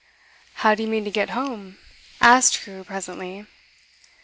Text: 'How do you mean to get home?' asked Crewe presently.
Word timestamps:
'How 0.55 0.73
do 0.73 0.81
you 0.81 0.89
mean 0.89 1.03
to 1.05 1.11
get 1.11 1.29
home?' 1.29 1.77
asked 2.21 2.61
Crewe 2.63 2.83
presently. 2.83 3.45